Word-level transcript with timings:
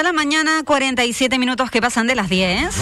de 0.00 0.04
la 0.04 0.12
mañana, 0.14 0.62
47 0.64 1.38
minutos 1.38 1.70
que 1.70 1.82
pasan 1.82 2.06
de 2.06 2.14
las 2.14 2.30
10. 2.30 2.74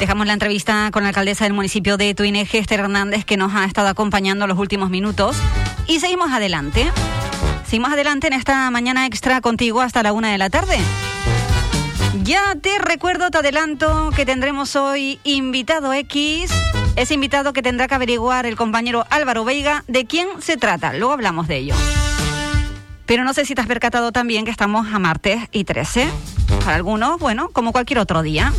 Dejamos 0.00 0.26
la 0.26 0.32
entrevista 0.32 0.88
con 0.90 1.02
la 1.02 1.10
alcaldesa 1.10 1.44
del 1.44 1.52
municipio 1.52 1.98
de 1.98 2.14
Tuineje, 2.14 2.56
Esther 2.56 2.80
Hernández, 2.80 3.26
que 3.26 3.36
nos 3.36 3.54
ha 3.54 3.66
estado 3.66 3.88
acompañando 3.88 4.46
los 4.46 4.56
últimos 4.58 4.88
minutos. 4.88 5.36
Y 5.86 6.00
seguimos 6.00 6.32
adelante. 6.32 6.90
Seguimos 7.66 7.92
adelante 7.92 8.26
en 8.26 8.32
esta 8.32 8.70
mañana 8.70 9.04
extra 9.04 9.42
contigo 9.42 9.82
hasta 9.82 10.02
la 10.02 10.14
una 10.14 10.32
de 10.32 10.38
la 10.38 10.48
tarde. 10.48 10.78
Ya 12.22 12.54
te 12.54 12.78
recuerdo, 12.78 13.30
te 13.30 13.38
adelanto 13.38 14.10
que 14.16 14.24
tendremos 14.24 14.76
hoy 14.76 15.20
invitado 15.24 15.92
X. 15.92 16.50
Ese 16.96 17.12
invitado 17.12 17.52
que 17.52 17.60
tendrá 17.60 17.86
que 17.86 17.96
averiguar 17.96 18.46
el 18.46 18.56
compañero 18.56 19.04
Álvaro 19.10 19.44
Veiga 19.44 19.84
de 19.88 20.06
quién 20.06 20.28
se 20.40 20.56
trata. 20.56 20.94
Luego 20.94 21.12
hablamos 21.12 21.48
de 21.48 21.56
ello. 21.58 21.74
Pero 23.08 23.24
no 23.24 23.32
sé 23.32 23.46
si 23.46 23.54
te 23.54 23.62
has 23.62 23.66
percatado 23.66 24.12
también 24.12 24.44
que 24.44 24.50
estamos 24.50 24.86
a 24.92 24.98
martes 24.98 25.40
y 25.50 25.64
13. 25.64 26.10
Para 26.62 26.76
algunos, 26.76 27.18
bueno, 27.18 27.48
como 27.54 27.72
cualquier 27.72 28.00
otro 28.00 28.20
día. 28.20 28.52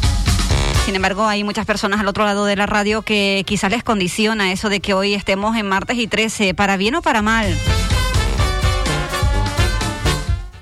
Sin 0.85 0.95
embargo, 0.95 1.27
hay 1.27 1.43
muchas 1.43 1.67
personas 1.67 1.99
al 1.99 2.07
otro 2.07 2.25
lado 2.25 2.45
de 2.45 2.55
la 2.55 2.65
radio 2.65 3.03
que 3.03 3.43
quizás 3.45 3.69
les 3.69 3.83
condiciona 3.83 4.51
eso 4.51 4.67
de 4.69 4.79
que 4.79 4.95
hoy 4.95 5.13
estemos 5.13 5.55
en 5.55 5.67
martes 5.67 5.99
y 5.99 6.07
13, 6.07 6.55
para 6.55 6.77
bien 6.77 6.95
o 6.95 7.03
para 7.03 7.21
mal. 7.21 7.55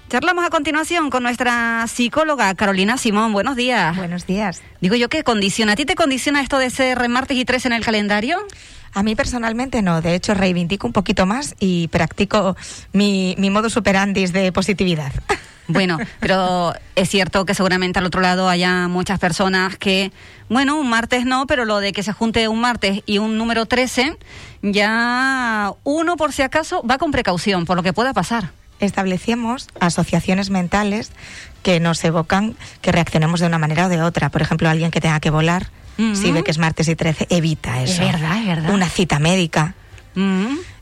Charlamos 0.10 0.46
a 0.46 0.50
continuación 0.50 1.10
con 1.10 1.24
nuestra 1.24 1.86
psicóloga 1.88 2.54
Carolina 2.56 2.98
Simón. 2.98 3.32
Buenos 3.32 3.56
días. 3.56 3.96
Buenos 3.96 4.26
días. 4.26 4.64
Digo 4.82 4.96
yo, 4.96 5.08
¿qué 5.08 5.24
condiciona? 5.24 5.74
¿A 5.74 5.76
ti 5.78 5.86
te 5.86 5.96
condiciona 5.96 6.42
esto 6.42 6.58
de 6.58 6.70
ser 6.72 7.08
martes 7.08 7.38
y 7.38 7.46
13 7.46 7.70
en 7.70 7.74
el 7.74 7.86
calendario? 7.86 8.38
A 8.94 9.04
mí 9.04 9.16
personalmente 9.16 9.82
no, 9.82 10.02
de 10.02 10.16
hecho 10.16 10.34
reivindico 10.34 10.88
un 10.88 10.94
poquito 10.94 11.26
más 11.26 11.56
y 11.60 11.88
practico 11.90 12.56
mi, 12.94 13.36
mi 13.38 13.50
modus 13.50 13.78
operandi 13.78 14.28
de 14.28 14.52
positividad. 14.52 15.12
Bueno, 15.70 15.98
pero 16.22 16.74
es 16.96 17.10
cierto 17.10 17.46
que 17.46 17.54
seguramente 17.54 18.00
al 18.00 18.06
otro 18.06 18.22
lado 18.22 18.48
haya 18.48 18.88
muchas 18.88 19.20
personas 19.20 19.78
que, 19.78 20.12
bueno, 20.50 20.80
un 20.80 20.90
martes 20.90 21.26
no, 21.26 21.46
pero 21.46 21.66
lo 21.66 21.80
de 21.80 21.92
que 21.92 22.04
se 22.04 22.14
junte 22.14 22.48
un 22.48 22.62
martes 22.62 23.04
y 23.06 23.18
un 23.18 23.38
número 23.38 23.66
13, 23.66 24.18
ya 24.62 25.74
uno 25.84 26.16
por 26.16 26.32
si 26.32 26.42
acaso 26.42 26.84
va 26.90 26.98
con 26.98 27.12
precaución 27.12 27.66
por 27.66 27.76
lo 27.76 27.84
que 27.84 27.92
pueda 27.92 28.14
pasar. 28.14 28.52
Establecemos 28.80 29.68
asociaciones 29.80 30.50
mentales 30.52 31.12
que 31.64 31.80
nos 31.80 32.04
evocan 32.04 32.56
que 32.82 32.92
reaccionemos 32.92 33.40
de 33.40 33.48
una 33.48 33.58
manera 33.58 33.88
o 33.88 33.90
de 33.90 34.02
otra. 34.02 34.30
Por 34.30 34.42
ejemplo, 34.42 34.70
alguien 34.70 34.92
que 34.92 35.02
tenga 35.02 35.20
que 35.20 35.32
volar, 35.32 35.68
si 36.14 36.32
ve 36.32 36.44
que 36.44 36.52
es 36.52 36.58
martes 36.58 36.88
y 36.88 36.96
13, 36.96 37.28
evita 37.30 37.82
eso. 37.82 38.04
Es 38.04 38.12
verdad, 38.12 38.40
es 38.40 38.46
verdad. 38.46 38.74
Una 38.74 38.90
cita 38.90 39.20
médica. 39.20 39.74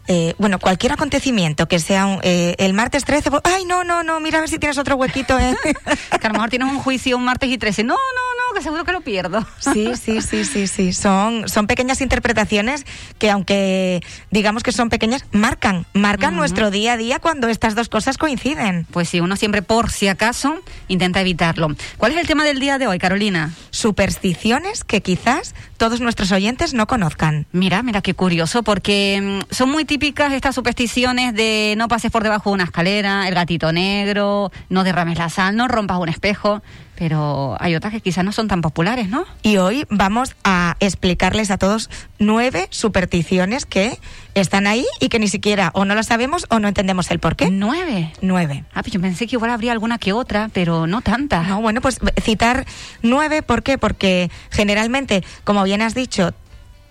Eh, 0.08 0.36
bueno, 0.38 0.60
cualquier 0.60 0.92
acontecimiento 0.92 1.68
que 1.68 1.80
sea 1.80 2.06
un, 2.06 2.20
eh, 2.22 2.56
el 2.60 2.74
martes 2.74 3.06
13, 3.06 3.32
pues, 3.32 3.42
ay, 3.44 3.66
no, 3.66 3.84
no, 3.84 4.04
no, 4.04 4.20
mira 4.20 4.38
a 4.38 4.42
ver 4.42 4.50
si 4.50 4.60
tienes 4.60 4.78
otro 4.78 4.96
huequito. 4.96 5.40
¿eh? 5.40 5.56
que 5.64 6.28
a 6.28 6.30
lo 6.30 6.34
mejor 6.34 6.50
tienes 6.50 6.70
un 6.70 6.80
juicio 6.80 7.18
un 7.18 7.26
martes 7.26 7.50
y 7.50 7.58
13. 7.58 7.84
No, 7.84 7.96
no, 7.96 8.35
seguro 8.62 8.84
que 8.84 8.92
lo 8.92 9.02
pierdo. 9.02 9.46
sí, 9.60 9.94
sí, 9.96 10.22
sí, 10.22 10.46
sí, 10.46 10.68
sí. 10.68 10.94
Son, 10.94 11.48
son 11.48 11.68
pequeñas 11.68 12.02
interpretaciones 12.02 12.86
que, 13.18 13.30
aunque 13.30 14.02
digamos 14.32 14.64
que 14.64 14.72
son 14.72 14.90
pequeñas, 14.90 15.26
marcan, 15.32 15.86
marcan 15.94 16.36
nuestro 16.36 16.72
día 16.72 16.94
a 16.94 16.98
día 16.98 17.20
cuando 17.20 17.48
estas 17.48 17.76
dos 17.76 17.90
cosas 17.90 18.18
coinciden. 18.18 18.86
Pues 18.92 19.10
sí, 19.10 19.20
uno 19.20 19.36
siempre, 19.36 19.62
por 19.62 19.92
si 19.92 20.08
acaso, 20.08 20.60
intenta 20.88 21.22
evitarlo. 21.22 21.76
¿Cuál 21.98 22.14
es 22.14 22.18
el 22.20 22.28
tema 22.28 22.44
del 22.44 22.60
día 22.60 22.78
de 22.78 22.88
hoy, 22.88 23.00
Carolina? 23.00 23.54
Supersticiones 23.72 24.84
que 24.84 25.02
quizás 25.02 25.56
todos 25.78 26.02
nuestros 26.02 26.32
oyentes 26.32 26.74
no 26.74 26.88
conozcan. 26.88 27.46
Mira, 27.52 27.84
mira 27.84 28.02
qué 28.02 28.14
curioso, 28.14 28.64
porque 28.64 29.22
mm, 29.22 29.54
son 29.54 29.70
muy 29.70 29.86
típicas 29.86 30.34
estas 30.34 30.56
supersticiones 30.56 31.34
de 31.34 31.76
no 31.78 31.88
pases 31.88 32.12
por 32.12 32.24
debajo 32.24 32.50
de 32.50 32.56
una 32.56 32.64
escalera, 32.66 33.28
el 33.28 33.36
gatito 33.36 33.72
negro, 33.72 34.52
no 34.70 34.84
derrames 34.84 35.18
la 35.18 35.30
sal, 35.30 35.56
no 35.56 35.68
rompas 35.68 36.00
un 36.00 36.10
espejo, 36.10 36.62
pero 36.98 37.56
hay 37.60 37.76
otras 37.76 37.94
que 37.94 38.02
quizás 38.02 38.24
no 38.24 38.32
son 38.32 38.48
tan 38.48 38.62
populares, 38.62 39.10
¿no? 39.10 39.26
Y 39.44 39.58
hoy 39.58 39.86
vamos 39.90 40.36
a 40.44 40.76
explicarles 40.80 41.52
a 41.52 41.58
todos 41.58 41.90
nueve 42.20 42.68
supersticiones 42.70 43.66
que 43.66 44.00
están 44.34 44.68
ahí 44.68 44.86
y 45.00 45.10
que 45.10 45.20
ni 45.20 45.28
siquiera 45.28 45.72
o 45.74 45.86
no 45.86 45.96
las 45.96 46.08
sabemos 46.08 46.46
o 46.50 46.60
no 46.60 46.68
entendemos 46.68 47.12
el 47.12 47.20
por 47.20 47.36
qué. 47.36 47.50
¿Nueve? 47.50 48.12
Nueve. 48.22 48.64
Ah, 48.74 48.82
pues 48.82 48.94
yo 48.94 49.02
pensé 49.02 49.28
que 49.28 49.36
igual 49.36 49.52
habría 49.52 49.72
alguna 49.72 49.98
que 49.98 50.14
otra, 50.14 50.50
pero 50.54 50.88
no 50.88 51.02
tantas. 51.02 51.48
No, 51.48 51.62
bueno, 51.62 51.82
pues 51.82 52.00
citar 52.22 52.66
nueve, 53.02 53.42
¿por 53.42 53.64
qué? 53.64 53.78
Porque 53.78 54.30
generalmente, 54.50 55.24
como 55.44 55.64
bien 55.64 55.82
has 55.82 55.96
dicho, 55.96 56.34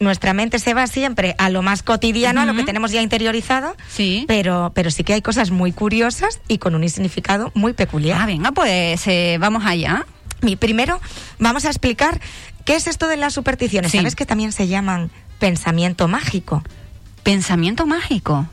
nuestra 0.01 0.35
mente 0.35 0.59
se 0.59 0.75
va 0.75 0.87
siempre 0.87 1.35
a 1.39 1.51
lo 1.51 1.63
más 1.63 1.83
cotidiano, 1.83 2.41
a 2.41 2.47
lo 2.47 2.55
que 2.55 2.65
tenemos 2.65 2.91
ya 2.91 3.03
interiorizado, 3.03 3.77
sí. 3.89 4.25
pero, 4.29 4.73
pero 4.75 4.91
sí 4.91 5.05
que 5.05 5.15
hay 5.15 5.23
cosas 5.23 5.51
muy 5.51 5.73
curiosas 5.73 6.41
y 6.49 6.59
con 6.59 6.75
un 6.75 6.89
significado 6.89 7.51
muy 7.55 7.73
peculiar. 7.73 8.21
Ah, 8.21 8.27
venga, 8.27 8.53
pues 8.53 9.07
eh, 9.07 9.37
vamos 9.41 9.65
allá. 9.67 10.07
Y 10.43 10.57
primero 10.57 11.01
vamos 11.39 11.65
a 11.65 11.69
explicar 11.69 12.21
qué 12.65 12.77
es 12.77 12.87
esto 12.87 13.09
de 13.09 13.17
las 13.17 13.33
supersticiones. 13.35 13.93
¿Sabes 13.93 14.15
que 14.15 14.27
también 14.27 14.53
se 14.53 14.69
llaman 14.69 15.11
pensamiento 15.39 16.09
mágico? 16.09 16.63
Pensamiento 17.23 17.87
mágico. 17.87 18.47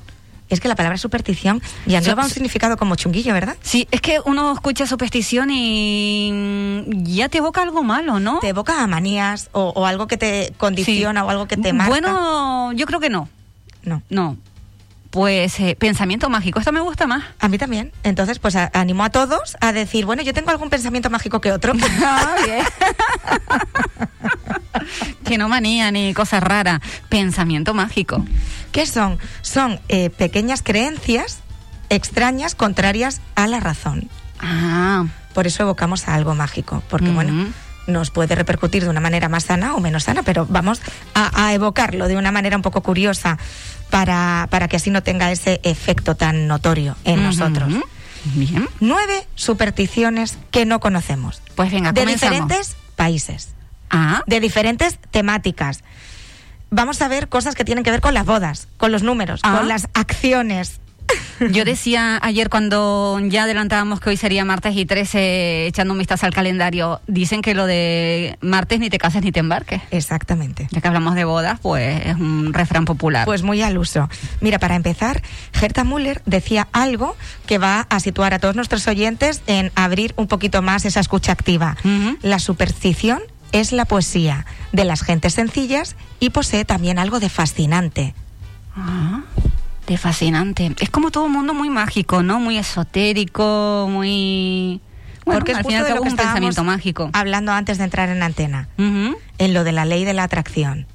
Es 0.52 0.60
que 0.60 0.68
la 0.68 0.76
palabra 0.76 0.98
superstición 0.98 1.62
ya 1.86 2.02
lleva 2.02 2.24
un 2.24 2.30
significado 2.30 2.76
como 2.76 2.98
chunguillo, 2.98 3.34
¿verdad? 3.34 3.56
Sí, 3.62 3.88
es 3.90 4.02
que 4.02 4.20
uno 4.26 4.52
escucha 4.52 4.86
superstición 4.86 5.50
y 5.50 6.84
ya 7.04 7.30
te 7.30 7.38
evoca 7.38 7.62
algo 7.62 7.84
malo, 7.84 8.20
¿no? 8.20 8.40
Te 8.40 8.50
evoca 8.50 8.84
a 8.84 8.88
manías 8.88 9.50
o, 9.54 9.86
algo 9.86 10.08
que 10.08 10.18
te 10.18 10.54
condiciona 10.58 11.24
o 11.24 11.30
algo 11.30 11.48
que 11.48 11.56
te 11.56 11.72
marca. 11.72 11.90
Bueno, 11.90 12.74
yo 12.74 12.86
creo 12.86 13.00
que 13.00 13.10
no. 13.10 13.30
No. 13.84 14.04
No. 14.10 14.38
Pues 15.10 15.58
eh, 15.62 15.78
pensamiento 15.80 16.30
mágico, 16.30 16.60
esta 16.60 16.74
me 16.74 16.82
gusta 16.82 17.08
más. 17.08 17.24
A 17.40 17.48
mí 17.48 17.58
también. 17.58 17.94
Entonces, 18.04 18.40
pues 18.40 18.56
animo 18.56 19.06
a 19.06 19.10
todos 19.10 19.56
a 19.62 19.72
decir, 19.72 20.06
bueno, 20.06 20.22
yo 20.22 20.34
tengo 20.34 20.52
algún 20.52 20.70
pensamiento 20.70 21.10
mágico 21.10 21.40
que 21.40 21.54
otro. 21.54 21.74
Bien. 22.46 22.66
que 25.26 25.38
no 25.38 25.50
manía 25.50 25.92
ni 25.92 26.14
cosa 26.14 26.40
rara. 26.40 26.82
Pensamiento 27.10 27.74
mágico. 27.74 28.26
¿Qué 28.72 28.86
son? 28.86 29.20
Son 29.42 29.80
eh, 29.90 30.10
pequeñas 30.10 30.62
creencias 30.64 31.40
extrañas, 31.92 32.56
contrarias 32.56 33.22
a 33.36 33.48
la 33.48 33.60
razón. 33.60 34.10
Ah. 34.40 35.06
Por 35.34 35.46
eso 35.46 35.64
evocamos 35.64 36.08
a 36.08 36.16
algo 36.16 36.36
mágico, 36.36 36.82
porque 36.90 37.10
bueno, 37.10 37.48
nos 37.88 38.12
puede 38.12 38.36
repercutir 38.36 38.84
de 38.84 38.90
una 38.90 39.00
manera 39.00 39.30
más 39.30 39.46
sana 39.46 39.76
o 39.76 39.80
menos 39.80 40.04
sana, 40.04 40.24
pero 40.24 40.46
vamos 40.50 40.82
a, 41.14 41.54
evocarlo 41.54 42.08
de 42.08 42.18
una 42.18 42.32
manera 42.32 42.56
un 42.56 42.62
poco 42.62 42.82
curiosa 42.82 43.38
para, 43.90 44.48
para, 44.50 44.68
que 44.68 44.78
así 44.78 44.90
no 44.90 45.04
tenga 45.04 45.32
ese 45.32 45.60
efecto 45.64 46.16
tan 46.16 46.48
notorio 46.48 46.96
en 47.04 47.24
nosotros. 47.24 47.74
Bien. 48.36 48.68
Nueve 48.80 49.28
supersticiones 49.36 50.38
que 50.52 50.66
no 50.66 50.80
conocemos. 50.80 51.42
Pues 51.56 51.72
venga, 51.72 51.92
de 51.92 52.06
diferentes 52.06 52.76
países. 52.96 53.50
Ah. 53.92 54.24
De 54.28 54.40
diferentes 54.40 54.98
temáticas. 55.12 55.84
Vamos 56.70 57.02
a 57.02 57.08
ver 57.08 57.28
cosas 57.28 57.54
que 57.56 57.66
tienen 57.66 57.84
que 57.84 57.92
ver 57.92 58.02
con 58.02 58.14
las 58.14 58.26
bodas, 58.26 58.68
con 58.78 58.92
los 58.92 59.04
números, 59.04 59.42
Ah. 59.44 59.58
con 59.58 59.68
las 59.68 59.88
acciones. 59.94 60.80
Yo 61.52 61.66
decía 61.66 62.20
ayer 62.22 62.50
cuando 62.50 63.20
ya 63.24 63.44
adelantábamos 63.44 64.00
que 64.00 64.12
hoy 64.12 64.16
sería 64.16 64.46
martes 64.46 64.78
y 64.78 64.86
13 64.86 65.66
echando 65.66 65.92
un 65.94 65.98
vistazo 66.00 66.26
al 66.26 66.34
calendario, 66.34 67.02
dicen 67.08 67.42
que 67.42 67.54
lo 67.56 67.66
de 67.66 68.38
martes 68.42 68.80
ni 68.80 68.90
te 68.90 68.98
cases 68.98 69.22
ni 69.24 69.32
te 69.34 69.40
embarques. 69.42 69.82
Exactamente. 69.92 70.68
Ya 70.72 70.80
que 70.80 70.88
hablamos 70.88 71.16
de 71.16 71.26
bodas, 71.26 71.60
pues 71.60 72.06
es 72.06 72.16
un 72.16 72.54
refrán 72.54 72.86
popular. 72.86 73.26
Pues 73.26 73.42
muy 73.44 73.62
al 73.62 73.78
uso. 73.78 74.08
Mira, 74.40 74.60
para 74.60 74.76
empezar, 74.76 75.22
Gerta 75.52 75.84
Müller 75.84 76.22
decía 76.26 76.68
algo 76.72 77.18
que 77.48 77.58
va 77.58 77.88
a 77.90 78.00
situar 78.00 78.34
a 78.34 78.40
todos 78.40 78.56
nuestros 78.56 78.88
oyentes 78.88 79.42
en 79.48 79.72
abrir 79.76 80.14
un 80.16 80.28
poquito 80.28 80.62
más 80.62 80.86
esa 80.86 81.02
escucha 81.02 81.32
activa. 81.34 81.76
La 82.22 82.40
superstición 82.40 83.20
es 83.52 83.72
la 83.72 83.86
poesía 83.86 84.46
de 84.72 84.86
las 84.86 85.02
gentes 85.02 85.34
sencillas 85.34 85.96
y 86.20 86.30
posee 86.30 86.66
también 86.66 87.00
algo 87.00 87.20
de 87.20 87.30
fascinante. 87.30 88.14
Ah, 88.76 89.22
de 89.88 89.98
fascinante. 89.98 90.74
Es 90.80 90.90
como 90.90 91.12
todo 91.12 91.26
un 91.26 91.34
mundo 91.34 91.54
muy 91.54 91.70
mágico, 91.70 92.24
¿no? 92.24 92.40
Muy 92.40 92.58
esotérico, 92.58 93.88
muy... 93.90 94.82
Bueno, 95.26 95.40
Porque 95.40 95.52
es 95.52 95.58
al 95.60 95.66
final 95.66 95.84
de 95.84 95.96
lo 95.96 96.02
un 96.02 96.10
que 96.10 96.16
pensamiento 96.16 96.64
mágico. 96.64 97.10
hablando 97.14 97.52
antes 97.52 97.78
de 97.78 97.84
entrar 97.84 98.10
en 98.10 98.24
antena, 98.24 98.70
en 98.78 99.54
lo 99.54 99.64
de 99.64 99.72
la 99.72 99.86
ley 99.86 100.04
de 100.04 100.14
la 100.14 100.24
atracción. 100.24 100.88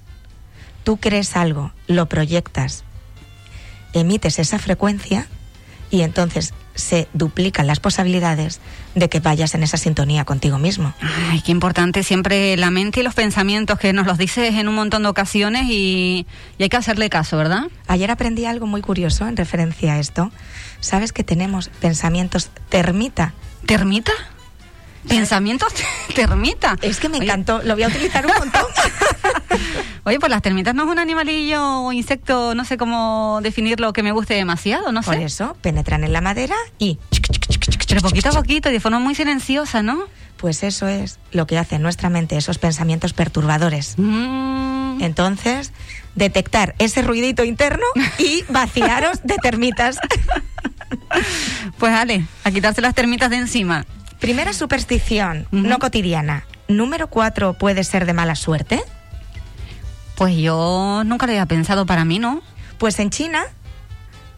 Tú 0.83 0.97
crees 0.97 1.37
algo, 1.37 1.73
lo 1.87 2.07
proyectas, 2.07 2.83
emites 3.93 4.39
esa 4.41 4.59
frecuencia 4.59 5.29
y 5.91 6.03
entonces 6.03 6.55
se 6.77 7.09
duplican 7.13 7.67
las 7.67 7.81
posibilidades 7.81 8.61
de 8.95 9.09
que 9.09 9.19
vayas 9.19 9.55
en 9.55 9.65
esa 9.65 9.77
sintonía 9.77 10.25
contigo 10.25 10.59
mismo. 10.59 10.95
Ay, 11.31 11.41
qué 11.41 11.51
importante 11.51 12.03
siempre 12.05 12.57
la 12.57 12.71
mente 12.71 13.01
y 13.01 13.03
los 13.03 13.15
pensamientos 13.15 13.79
que 13.79 13.93
nos 13.93 14.07
los 14.07 14.19
dices 14.19 14.55
en 14.55 14.69
un 14.69 14.77
montón 14.77 15.03
de 15.03 15.09
ocasiones 15.09 15.65
y, 15.69 16.27
y 16.59 16.63
hay 16.63 16.69
que 16.69 16.77
hacerle 16.77 17.11
caso, 17.11 17.37
¿verdad? 17.37 17.65
Ayer 17.89 18.11
aprendí 18.11 18.45
algo 18.45 18.67
muy 18.67 18.83
curioso 18.83 19.27
en 19.27 19.37
referencia 19.37 19.95
a 19.95 19.99
esto. 19.99 20.31
¿Sabes 20.81 21.13
que 21.13 21.25
tenemos 21.25 21.69
pensamientos 21.81 22.51
termita? 22.69 23.35
¿Termita? 23.67 24.13
¿Pensamientos 25.09 25.73
termita? 26.15 26.77
Es 26.83 26.99
que 26.99 27.09
me 27.09 27.19
Oye, 27.19 27.27
encantó, 27.27 27.63
lo 27.63 27.75
voy 27.75 27.85
a 27.85 27.89
utilizar 27.89 28.27
un 28.27 28.33
montón. 28.39 28.65
Oye, 30.05 30.19
pues 30.21 30.31
las 30.31 30.43
termitas 30.43 30.75
no 30.75 30.85
es 30.85 30.91
un 30.91 30.99
animalillo 30.99 31.83
o 31.83 31.93
insecto, 31.93 32.55
no 32.55 32.65
sé 32.65 32.77
cómo 32.77 33.41
definirlo, 33.43 33.93
que 33.93 34.03
me 34.03 34.13
guste 34.13 34.35
demasiado, 34.35 34.93
no 34.93 35.03
Por 35.03 35.15
sé. 35.15 35.25
eso 35.25 35.57
penetran 35.61 36.05
en 36.05 36.13
la 36.13 36.21
madera 36.21 36.55
y 36.79 36.99
Pero 37.89 38.01
poquito 38.01 38.29
a 38.29 38.33
poquito 38.33 38.69
y 38.69 38.73
de 38.73 38.81
forma 38.81 38.99
muy 38.99 39.15
silenciosa, 39.15 39.83
¿no? 39.83 39.99
Pues 40.37 40.63
eso 40.63 40.87
es 40.87 41.19
lo 41.33 41.47
que 41.47 41.59
hace 41.59 41.77
en 41.77 41.83
nuestra 41.83 42.11
mente, 42.11 42.37
esos 42.37 42.59
pensamientos 42.59 43.13
perturbadores. 43.15 43.95
Mm. 43.97 45.01
Entonces, 45.01 45.73
detectar 46.15 46.75
ese 46.79 47.03
ruidito 47.03 47.45
interno 47.45 47.85
y 48.19 48.45
vaciaros 48.49 49.23
de 49.25 49.37
termitas. 49.37 49.99
Pues 51.79 51.93
dale, 51.93 52.25
a 52.45 52.51
quitarse 52.51 52.81
las 52.81 52.95
termitas 52.95 53.29
de 53.31 53.37
encima. 53.37 53.85
Primera 54.21 54.53
superstición, 54.53 55.47
no 55.51 55.79
cotidiana. 55.79 56.45
Número 56.69 57.09
cuatro 57.09 57.55
puede 57.55 57.85
ser 57.85 58.07
de 58.07 58.13
mala 58.13 58.35
suerte. 58.37 58.83
Pues 60.17 60.37
yo 60.37 61.03
nunca 61.05 61.27
lo 61.27 61.33
había 61.33 61.47
pensado 61.47 61.87
para 61.87 62.05
mí, 62.05 62.19
¿no? 62.19 62.43
Pues 62.79 62.99
en 62.99 63.11
China 63.11 63.45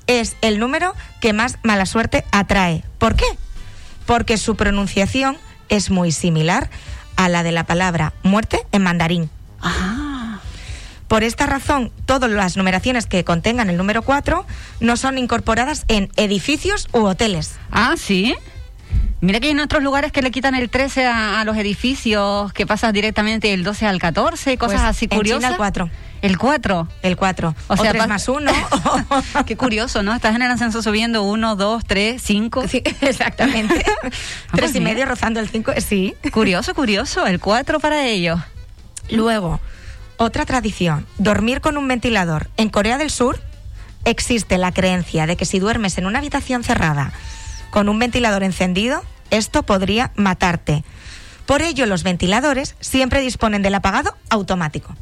es 0.06 0.36
el 0.40 0.58
número 0.58 0.94
que 1.20 1.32
más 1.32 1.58
mala 1.62 1.86
suerte 1.86 2.24
atrae. 2.32 2.84
¿Por 2.98 3.14
qué? 3.14 3.26
Porque 4.06 4.38
su 4.38 4.56
pronunciación 4.56 5.38
es 5.68 5.90
muy 5.90 6.12
similar 6.12 6.70
a 7.16 7.28
la 7.28 7.42
de 7.42 7.52
la 7.52 7.64
palabra 7.64 8.12
muerte 8.22 8.66
en 8.72 8.82
mandarín. 8.82 9.30
Ah. 9.60 10.40
Por 11.08 11.24
esta 11.24 11.46
razón, 11.46 11.90
todas 12.04 12.30
las 12.30 12.56
numeraciones 12.56 13.06
que 13.06 13.24
contengan 13.24 13.70
el 13.70 13.76
número 13.76 14.02
4 14.02 14.44
no 14.80 14.96
son 14.96 15.16
incorporadas 15.16 15.84
en 15.88 16.10
edificios 16.16 16.88
u 16.92 17.04
hoteles. 17.04 17.56
Ah, 17.70 17.94
sí. 17.96 18.34
Mira 19.20 19.40
que 19.40 19.46
hay 19.46 19.52
en 19.52 19.60
otros 19.60 19.82
lugares 19.82 20.12
que 20.12 20.22
le 20.22 20.30
quitan 20.30 20.54
el 20.54 20.70
13 20.70 21.06
a, 21.06 21.40
a 21.40 21.44
los 21.44 21.56
edificios, 21.56 22.52
que 22.52 22.66
pasas 22.66 22.92
directamente 22.92 23.52
el 23.52 23.64
12 23.64 23.86
al 23.86 23.98
14, 23.98 24.56
cosas 24.58 24.80
Pues, 24.80 24.88
así 24.90 25.04
en 25.06 25.10
China 25.10 25.18
curiosas. 25.18 25.50
el 25.50 25.56
4. 25.56 25.90
El 26.22 26.38
4. 26.38 26.88
El 27.02 27.16
4. 27.16 27.54
O 27.68 27.74
O, 27.74 27.76
sea, 27.76 27.90
tres 27.90 28.02
pas- 28.04 28.08
más 28.08 28.28
uno. 28.28 28.52
Qué 29.46 29.56
curioso, 29.56 30.02
¿no? 30.04 30.14
Estás 30.14 30.36
en 30.36 30.42
el 30.42 30.50
ascenso 30.50 30.82
subiendo 30.82 31.22
1, 31.24 31.56
2, 31.56 31.84
3, 31.84 32.22
5. 32.22 32.68
Sí, 32.68 32.82
exactamente. 33.00 33.84
pues 34.02 34.14
Tres 34.52 34.74
y 34.74 34.78
mira. 34.80 34.92
medio 34.92 35.06
rozando 35.06 35.40
el 35.40 35.48
5. 35.48 35.72
Sí. 35.84 36.14
Curioso, 36.32 36.74
curioso. 36.74 37.26
El 37.26 37.40
4 37.40 37.80
para 37.80 38.04
ellos. 38.06 38.38
Luego, 39.10 39.60
otra 40.16 40.44
tradición, 40.46 41.06
dormir 41.18 41.60
con 41.60 41.76
un 41.76 41.88
ventilador. 41.88 42.50
En 42.56 42.68
Corea 42.68 42.98
del 42.98 43.10
Sur 43.10 43.40
existe 44.04 44.58
la 44.58 44.70
creencia 44.72 45.26
de 45.26 45.36
que 45.36 45.44
si 45.44 45.58
duermes 45.58 45.98
en 45.98 46.06
una 46.06 46.18
habitación 46.18 46.62
cerrada 46.62 47.12
con 47.70 47.88
un 47.88 47.98
ventilador 47.98 48.42
encendido, 48.42 49.02
esto 49.30 49.62
podría 49.62 50.12
matarte. 50.16 50.84
Por 51.46 51.62
ello, 51.62 51.86
los 51.86 52.02
ventiladores 52.02 52.74
siempre 52.80 53.20
disponen 53.20 53.62
del 53.62 53.74
apagado 53.74 54.16
automático. 54.30 54.94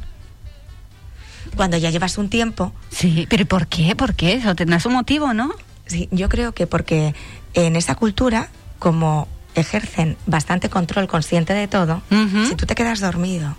Cuando 1.55 1.77
ya 1.77 1.89
llevas 1.89 2.17
un 2.17 2.29
tiempo, 2.29 2.73
Sí, 2.89 3.25
pero 3.29 3.43
¿y 3.43 3.45
por 3.45 3.67
qué? 3.67 3.95
¿Por 3.95 4.13
qué? 4.15 4.33
Eso 4.33 4.55
tendrá 4.55 4.79
su 4.79 4.89
motivo, 4.89 5.33
¿no? 5.33 5.51
sí, 5.85 6.09
yo 6.11 6.27
creo 6.29 6.53
que 6.53 6.67
porque 6.67 7.15
en 7.53 7.75
esa 7.77 7.95
cultura, 7.95 8.49
como 8.79 9.27
ejercen 9.55 10.17
bastante 10.25 10.69
control 10.69 11.07
consciente 11.07 11.53
de 11.53 11.67
todo, 11.67 12.01
si 12.47 12.55
tú 12.55 12.65
te 12.65 12.75
quedas 12.75 12.99
dormido 12.99 13.55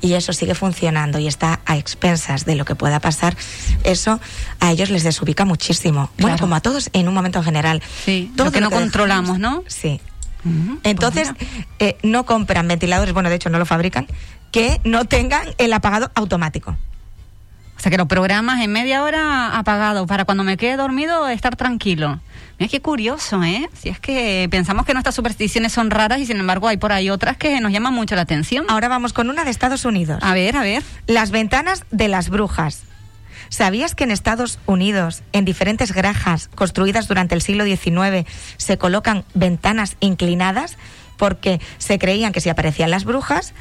y 0.00 0.14
eso 0.14 0.32
sigue 0.32 0.54
funcionando 0.54 1.18
y 1.18 1.26
está 1.26 1.60
a 1.66 1.76
expensas 1.76 2.44
de 2.44 2.54
lo 2.54 2.64
que 2.64 2.74
pueda 2.74 3.00
pasar, 3.00 3.36
eso 3.84 4.20
a 4.60 4.70
ellos 4.72 4.90
les 4.90 5.02
desubica 5.04 5.44
muchísimo. 5.44 6.10
Bueno, 6.18 6.36
Claro. 6.36 6.40
como 6.40 6.54
a 6.54 6.60
todos 6.60 6.90
en 6.92 7.08
un 7.08 7.14
momento 7.14 7.38
en 7.40 7.44
general. 7.44 7.82
Sí, 8.04 8.30
Todo 8.36 8.46
lo 8.46 8.52
que 8.52 8.60
no 8.60 8.70
controlamos, 8.70 9.38
¿no? 9.38 9.62
Sí. 9.66 10.00
Entonces, 10.84 11.32
pues 11.36 11.52
mira. 11.52 11.66
eh, 11.80 11.98
no 12.02 12.24
compran 12.24 12.66
ventiladores, 12.66 13.12
bueno, 13.12 13.28
de 13.28 13.34
hecho 13.36 13.50
no 13.50 13.58
lo 13.58 13.66
fabrican, 13.66 14.06
que 14.52 14.80
no 14.84 15.04
tengan 15.04 15.46
el 15.58 15.72
apagado 15.72 16.10
automático. 16.14 16.76
O 17.76 17.82
sea, 17.82 17.90
que 17.90 17.96
lo 17.98 18.06
programas 18.08 18.60
en 18.62 18.72
media 18.72 19.02
hora 19.02 19.56
apagado 19.58 20.06
para 20.06 20.24
cuando 20.24 20.44
me 20.44 20.56
quede 20.56 20.76
dormido 20.76 21.28
estar 21.28 21.56
tranquilo. 21.56 22.20
Mira 22.60 22.70
qué 22.70 22.82
curioso, 22.82 23.42
¿eh? 23.42 23.70
Si 23.72 23.88
es 23.88 23.98
que 24.00 24.46
pensamos 24.50 24.84
que 24.84 24.92
nuestras 24.92 25.14
supersticiones 25.14 25.72
son 25.72 25.90
raras 25.90 26.20
y 26.20 26.26
sin 26.26 26.36
embargo 26.36 26.68
hay 26.68 26.76
por 26.76 26.92
ahí 26.92 27.08
otras 27.08 27.38
que 27.38 27.58
nos 27.58 27.72
llaman 27.72 27.94
mucho 27.94 28.16
la 28.16 28.20
atención. 28.20 28.66
Ahora 28.68 28.88
vamos 28.88 29.14
con 29.14 29.30
una 29.30 29.44
de 29.44 29.50
Estados 29.50 29.86
Unidos. 29.86 30.18
A 30.22 30.34
ver, 30.34 30.58
a 30.58 30.60
ver. 30.60 30.82
Las 31.06 31.30
ventanas 31.30 31.86
de 31.90 32.08
las 32.08 32.28
brujas. 32.28 32.82
¿Sabías 33.48 33.94
que 33.94 34.04
en 34.04 34.10
Estados 34.10 34.58
Unidos, 34.66 35.22
en 35.32 35.46
diferentes 35.46 35.92
granjas 35.92 36.50
construidas 36.54 37.08
durante 37.08 37.34
el 37.34 37.40
siglo 37.40 37.64
XIX, 37.64 38.28
se 38.58 38.76
colocan 38.76 39.24
ventanas 39.32 39.96
inclinadas 40.00 40.76
porque 41.16 41.62
se 41.78 41.98
creían 41.98 42.32
que 42.32 42.42
si 42.42 42.50
aparecían 42.50 42.90
las 42.90 43.04
brujas, 43.04 43.54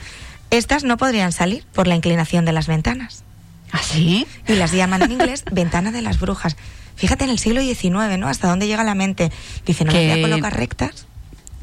estas 0.52 0.84
no 0.84 0.98
podrían 0.98 1.32
salir 1.32 1.64
por 1.74 1.88
la 1.88 1.96
inclinación 1.96 2.44
de 2.44 2.52
las 2.52 2.68
ventanas? 2.68 3.24
¿Ah, 3.72 3.80
sí? 3.82 4.28
Y 4.46 4.56
las 4.56 4.74
llaman 4.74 5.04
en 5.04 5.14
inglés 5.14 5.46
ventana 5.50 5.94
de 5.94 6.02
las 6.02 6.20
brujas. 6.20 6.58
Fíjate 7.00 7.24
en 7.24 7.30
el 7.32 7.40
siglo 7.40 7.62
XIX, 7.62 8.18
¿no? 8.20 8.28
Hasta 8.28 8.48
dónde 8.48 8.68
llega 8.68 8.84
la 8.84 8.94
mente. 8.96 9.32
Dicen, 9.66 9.88
no 9.88 9.94
las 9.94 10.02
voy 10.04 10.14
Que- 10.14 10.20
a 10.26 10.30
colocar 10.30 10.56
rectas. 10.58 11.08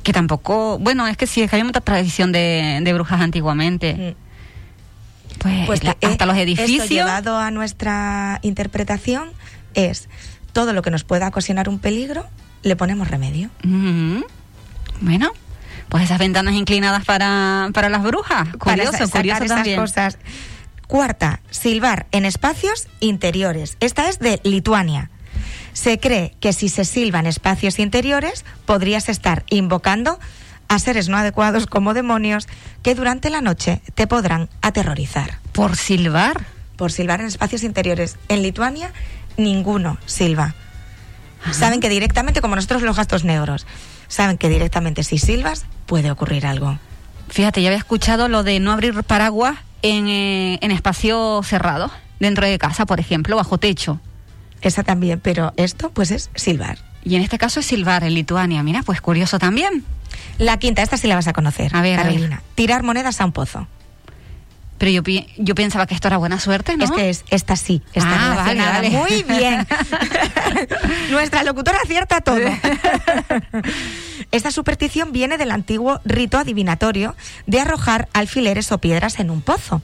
Que 0.02 0.12
tampoco... 0.12 0.78
Bueno, 0.78 1.06
es 1.08 1.16
que 1.16 1.26
sí, 1.26 1.42
es 1.42 1.50
que 1.50 1.56
había 1.56 1.64
mucha 1.64 1.80
tradición 1.80 2.32
de, 2.32 2.80
de 2.82 2.92
brujas 2.92 3.20
antiguamente. 3.20 4.16
Pues, 5.38 5.66
Pues 5.66 5.84
la- 5.84 5.96
eh, 6.00 6.06
hasta 6.06 6.26
los 6.26 6.36
Esto 6.36 6.42
edificios... 6.62 6.88
llevado 6.88 7.38
a 7.38 7.50
nuestra 7.50 8.38
interpretación 8.42 9.30
es 9.74 10.08
todo 10.52 10.72
lo 10.72 10.82
que 10.82 10.90
nos 10.90 11.04
pueda 11.04 11.28
ocasionar 11.28 11.68
un 11.68 11.78
peligro, 11.78 12.26
le 12.62 12.76
ponemos 12.76 13.08
remedio. 13.08 13.50
Ujú. 13.64 14.24
Bueno, 15.00 15.30
pues 15.88 16.04
esas 16.04 16.18
ventanas 16.18 16.54
inclinadas 16.54 17.04
para, 17.04 17.68
para 17.74 17.88
las 17.90 18.02
brujas. 18.02 18.48
Para 18.58 18.58
Curioso, 18.58 18.92
sa- 18.92 19.06
sacar 19.06 19.38
curioso 19.38 19.44
esas 19.62 19.76
cosas. 19.76 20.18
Cuarta, 20.86 21.40
silbar 21.50 22.06
en 22.12 22.24
espacios 22.24 22.86
interiores. 23.00 23.76
Esta 23.80 24.08
es 24.08 24.18
de 24.20 24.40
Lituania. 24.44 25.10
Se 25.76 26.00
cree 26.00 26.32
que 26.40 26.54
si 26.54 26.70
se 26.70 26.86
silba 26.86 27.18
en 27.18 27.26
espacios 27.26 27.78
interiores, 27.78 28.46
podrías 28.64 29.10
estar 29.10 29.44
invocando 29.50 30.18
a 30.68 30.78
seres 30.78 31.10
no 31.10 31.18
adecuados 31.18 31.66
como 31.66 31.92
demonios 31.92 32.48
que 32.82 32.94
durante 32.94 33.28
la 33.28 33.42
noche 33.42 33.82
te 33.94 34.06
podrán 34.06 34.48
aterrorizar. 34.62 35.38
Por 35.52 35.76
silbar. 35.76 36.46
Por 36.76 36.92
silbar 36.92 37.20
en 37.20 37.26
espacios 37.26 37.62
interiores. 37.62 38.16
En 38.30 38.40
Lituania, 38.40 38.90
ninguno 39.36 39.98
silba. 40.06 40.54
Saben 41.52 41.80
que 41.80 41.90
directamente, 41.90 42.40
como 42.40 42.56
nosotros 42.56 42.80
los 42.80 42.96
gastos 42.96 43.24
negros, 43.24 43.66
saben 44.08 44.38
que 44.38 44.48
directamente 44.48 45.04
si 45.04 45.18
silbas 45.18 45.66
puede 45.84 46.10
ocurrir 46.10 46.46
algo. 46.46 46.78
Fíjate, 47.28 47.60
ya 47.60 47.68
había 47.68 47.78
escuchado 47.78 48.28
lo 48.28 48.44
de 48.44 48.60
no 48.60 48.72
abrir 48.72 49.04
paraguas 49.04 49.58
en, 49.82 50.08
eh, 50.08 50.58
en 50.62 50.70
espacios 50.70 51.46
cerrados, 51.46 51.92
dentro 52.18 52.46
de 52.46 52.58
casa, 52.58 52.86
por 52.86 52.98
ejemplo, 52.98 53.36
bajo 53.36 53.58
techo. 53.58 54.00
Esa 54.62 54.82
también, 54.82 55.20
pero 55.20 55.52
esto 55.56 55.90
pues 55.90 56.10
es 56.10 56.30
silbar. 56.34 56.78
Y 57.04 57.14
en 57.16 57.22
este 57.22 57.38
caso 57.38 57.60
es 57.60 57.66
silbar 57.66 58.02
en 58.04 58.14
Lituania. 58.14 58.62
Mira, 58.62 58.82
pues 58.82 59.00
curioso 59.00 59.38
también. 59.38 59.84
La 60.38 60.58
quinta, 60.58 60.82
esta 60.82 60.96
sí 60.96 61.06
la 61.06 61.14
vas 61.14 61.28
a 61.28 61.32
conocer. 61.32 61.74
A 61.76 61.82
ver, 61.82 62.00
a 62.00 62.02
ver. 62.04 62.12
Carolina. 62.14 62.42
Tirar 62.54 62.82
monedas 62.82 63.20
a 63.20 63.24
un 63.24 63.32
pozo. 63.32 63.68
Pero 64.78 64.90
yo, 64.90 65.02
yo 65.38 65.54
pensaba 65.54 65.86
que 65.86 65.94
esto 65.94 66.08
era 66.08 66.18
buena 66.18 66.38
suerte, 66.38 66.76
¿no? 66.76 66.84
Es 66.84 66.90
que 66.90 67.08
es, 67.08 67.24
esta 67.30 67.56
sí, 67.56 67.80
está 67.94 68.10
Ah, 68.32 68.34
vale, 68.34 68.52
relacionada. 68.60 68.72
vale. 68.74 68.90
Muy 68.90 69.22
bien. 69.22 69.66
Nuestra 71.10 71.44
locutora 71.44 71.78
acierta 71.82 72.20
todo. 72.20 72.40
Esta 74.32 74.50
superstición 74.50 75.12
viene 75.12 75.38
del 75.38 75.50
antiguo 75.50 76.00
rito 76.04 76.36
adivinatorio 76.38 77.14
de 77.46 77.60
arrojar 77.60 78.08
alfileres 78.12 78.70
o 78.72 78.78
piedras 78.78 79.18
en 79.20 79.30
un 79.30 79.40
pozo, 79.40 79.80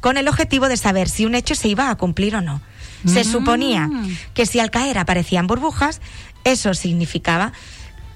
con 0.00 0.16
el 0.16 0.28
objetivo 0.28 0.68
de 0.68 0.76
saber 0.76 1.08
si 1.08 1.24
un 1.24 1.34
hecho 1.34 1.54
se 1.54 1.68
iba 1.68 1.88
a 1.88 1.94
cumplir 1.94 2.36
o 2.36 2.40
no. 2.40 2.60
Se 3.06 3.20
Mm. 3.20 3.24
suponía 3.24 3.90
que 4.34 4.46
si 4.46 4.60
al 4.60 4.70
caer 4.70 4.98
aparecían 4.98 5.46
burbujas, 5.46 6.00
eso 6.44 6.74
significaba 6.74 7.52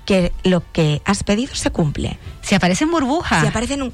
que 0.06 0.32
lo 0.44 0.62
que 0.72 1.02
has 1.04 1.22
pedido 1.22 1.54
se 1.54 1.70
cumple. 1.70 2.18
Si 2.40 2.54
aparecen 2.54 2.90
burbujas. 2.90 3.42
Si 3.42 3.46
aparecen 3.46 3.82
un... 3.82 3.92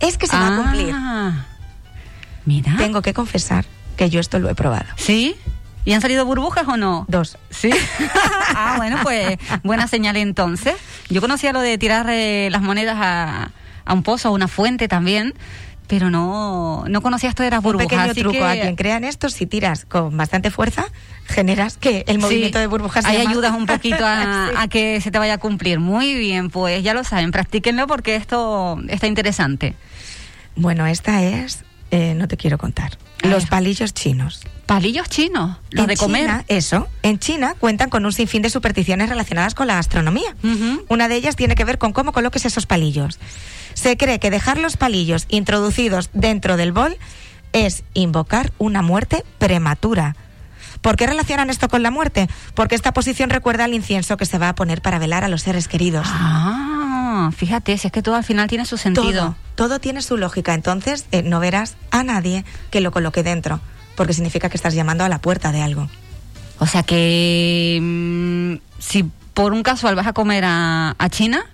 Es 0.00 0.18
que 0.18 0.26
se 0.26 0.36
va 0.36 0.54
a 0.54 0.56
cumplir. 0.56 0.92
Ah. 0.94 1.46
Mira. 2.44 2.74
Tengo 2.78 3.02
que 3.02 3.14
confesar 3.14 3.64
que 3.96 4.10
yo 4.10 4.18
esto 4.20 4.38
lo 4.38 4.48
he 4.48 4.54
probado. 4.54 4.86
¿Sí? 4.96 5.36
¿Y 5.84 5.92
han 5.92 6.00
salido 6.00 6.24
burbujas 6.24 6.66
o 6.68 6.76
no? 6.76 7.04
Dos. 7.08 7.38
Sí. 7.50 7.70
ah, 8.54 8.74
bueno, 8.78 8.98
pues 9.02 9.38
buena 9.62 9.86
señal 9.88 10.16
entonces. 10.16 10.74
Yo 11.08 11.20
conocía 11.20 11.52
lo 11.52 11.60
de 11.60 11.78
tirar 11.78 12.06
eh, 12.10 12.48
las 12.50 12.62
monedas 12.62 12.96
a, 12.98 13.50
a 13.84 13.94
un 13.94 14.02
pozo, 14.02 14.28
a 14.28 14.30
una 14.32 14.48
fuente 14.48 14.88
también, 14.88 15.34
pero 15.90 16.08
no, 16.08 16.84
no 16.88 17.02
conocía 17.02 17.28
esto 17.30 17.42
de 17.42 17.50
las 17.50 17.58
Un 17.58 17.64
burbujas. 17.64 17.88
pequeño 17.88 18.10
así 18.12 18.20
truco 18.20 18.38
que 18.38 18.44
a 18.44 18.52
quien 18.52 18.76
crea 18.76 18.96
en 18.96 19.02
esto, 19.02 19.28
si 19.28 19.44
tiras 19.46 19.84
con 19.86 20.16
bastante 20.16 20.52
fuerza, 20.52 20.86
generas 21.26 21.76
que 21.78 22.04
el 22.06 22.20
movimiento 22.20 22.58
sí, 22.58 22.60
de 22.60 22.66
burbujas 22.68 23.04
Ahí 23.06 23.16
ayudas 23.16 23.52
un 23.56 23.66
poquito 23.66 24.06
a, 24.06 24.46
Sí. 24.50 24.54
a 24.56 24.68
que 24.68 25.00
se 25.00 25.10
te 25.10 25.18
vaya 25.18 25.34
a 25.34 25.38
cumplir. 25.38 25.80
Muy 25.80 26.14
bien, 26.14 26.48
pues 26.48 26.84
ya 26.84 26.94
lo 26.94 27.02
saben, 27.02 27.32
practíquenlo 27.32 27.88
porque 27.88 28.14
esto 28.14 28.78
está 28.86 29.08
interesante. 29.08 29.74
Bueno, 30.54 30.86
esta 30.86 31.24
es, 31.24 31.64
eh, 31.90 32.14
no 32.14 32.28
te 32.28 32.36
quiero 32.36 32.56
contar, 32.56 32.96
los 33.22 33.46
palillos 33.46 33.92
chinos. 33.92 34.42
Palillos 34.66 35.08
chinos, 35.08 35.56
los 35.72 35.82
En 35.82 35.88
de 35.88 35.96
comer. 35.96 36.22
China, 36.26 36.44
eso, 36.46 36.86
en 37.02 37.18
China 37.18 37.56
cuentan 37.58 37.90
con 37.90 38.06
un 38.06 38.12
sinfín 38.12 38.42
de 38.42 38.50
supersticiones 38.50 39.08
relacionadas 39.08 39.56
con 39.56 39.66
la 39.66 39.74
gastronomía. 39.74 40.36
Ujú. 40.44 40.84
Una 40.88 41.08
de 41.08 41.16
ellas 41.16 41.34
tiene 41.34 41.56
que 41.56 41.64
ver 41.64 41.78
con 41.78 41.92
cómo 41.92 42.12
coloques 42.12 42.44
esos 42.44 42.66
palillos. 42.66 43.18
Se 43.74 43.96
cree 43.96 44.18
que 44.18 44.30
dejar 44.30 44.58
los 44.58 44.76
palillos 44.76 45.26
introducidos 45.28 46.10
dentro 46.12 46.56
del 46.56 46.72
bol 46.72 46.96
es 47.52 47.82
invocar 47.94 48.52
una 48.58 48.82
muerte 48.82 49.24
prematura. 49.38 50.16
¿Por 50.80 50.96
qué 50.96 51.06
relacionan 51.06 51.50
esto 51.50 51.68
con 51.68 51.82
la 51.82 51.90
muerte? 51.90 52.28
Porque 52.54 52.74
esta 52.74 52.92
posición 52.92 53.30
recuerda 53.30 53.64
al 53.64 53.74
incienso 53.74 54.16
que 54.16 54.24
se 54.24 54.38
va 54.38 54.48
a 54.48 54.54
poner 54.54 54.80
para 54.80 54.98
velar 54.98 55.24
a 55.24 55.28
los 55.28 55.42
seres 55.42 55.68
queridos. 55.68 56.06
Ah, 56.10 57.30
fíjate, 57.36 57.76
si 57.76 57.88
es 57.88 57.92
que 57.92 58.02
todo 58.02 58.14
al 58.14 58.24
final 58.24 58.48
tiene 58.48 58.64
su 58.64 58.78
sentido. 58.78 59.10
Todo, 59.10 59.36
todo 59.56 59.78
tiene 59.78 60.00
su 60.00 60.16
lógica. 60.16 60.54
Entonces 60.54 61.06
eh, 61.12 61.22
no 61.22 61.38
verás 61.40 61.76
a 61.90 62.02
nadie 62.02 62.44
que 62.70 62.80
lo 62.80 62.92
coloque 62.92 63.22
dentro, 63.22 63.60
porque 63.94 64.14
significa 64.14 64.48
que 64.48 64.56
estás 64.56 64.74
llamando 64.74 65.04
a 65.04 65.08
la 65.08 65.20
puerta 65.20 65.52
de 65.52 65.60
algo. 65.60 65.88
O 66.58 66.66
sea 66.66 66.82
que 66.82 67.78
mm, 67.80 68.54
si 68.78 69.04
por 69.34 69.52
un 69.52 69.62
casual 69.62 69.96
vas 69.96 70.06
a 70.06 70.12
comer 70.12 70.44
a, 70.46 70.94
a 70.98 71.08
China, 71.10 71.44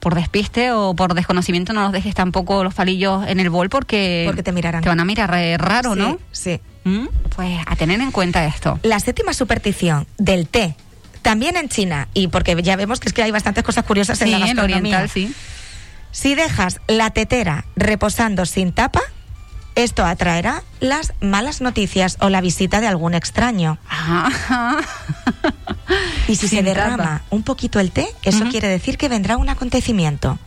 por 0.00 0.14
despiste 0.14 0.72
o 0.72 0.94
por 0.94 1.14
desconocimiento 1.14 1.72
no 1.72 1.82
los 1.82 1.92
dejes 1.92 2.14
tampoco 2.14 2.64
los 2.64 2.74
palillos 2.74 3.26
en 3.28 3.38
el 3.38 3.50
bol 3.50 3.68
porque, 3.68 4.24
Porque 4.26 4.42
te 4.42 4.50
mirarán. 4.52 4.82
te 4.82 4.88
van 4.88 4.98
a 5.00 5.04
mirar 5.04 5.32
eh, 5.34 5.56
raro, 5.58 5.92
Sí, 5.94 5.98
¿no? 6.00 6.18
Sí. 6.32 6.60
Mm, 6.84 7.06
Pues 7.36 7.58
a 7.66 7.76
tener 7.76 8.00
en 8.00 8.10
cuenta 8.10 8.44
esto. 8.46 8.78
La 8.82 8.98
séptima 9.00 9.32
superstición 9.34 10.06
del 10.18 10.48
té, 10.48 10.74
también 11.22 11.56
en 11.56 11.68
China, 11.68 12.08
y 12.14 12.28
porque 12.28 12.60
ya 12.62 12.76
vemos 12.76 12.98
que 13.00 13.08
es 13.08 13.12
que 13.12 13.22
hay 13.22 13.30
bastantes 13.30 13.62
cosas 13.62 13.84
curiosas 13.84 14.20
en 14.22 14.30
la 14.32 14.38
gastronomía. 14.38 14.76
oriental, 14.78 15.08
sí. 15.10 15.32
Si 16.12 16.34
dejas 16.34 16.80
la 16.88 17.10
tetera 17.10 17.66
reposando 17.76 18.46
sin 18.46 18.72
tapa, 18.72 19.02
esto 19.76 20.04
atraerá 20.04 20.62
las 20.80 21.12
malas 21.20 21.60
noticias 21.60 22.16
o 22.20 22.28
la 22.30 22.40
visita 22.40 22.80
de 22.80 22.88
algún 22.88 23.14
extraño. 23.14 23.78
Ajá. 23.88 24.78
Y 26.28 26.36
si 26.36 26.48
se 26.48 26.62
derrama 26.62 26.96
tapa. 26.96 27.22
un 27.30 27.42
poquito 27.42 27.80
el 27.80 27.90
té, 27.90 28.06
eso 28.22 28.44
quiere 28.50 28.68
decir 28.68 28.96
que 28.98 29.08
vendrá 29.08 29.36
un 29.36 29.48
acontecimiento. 29.48 30.38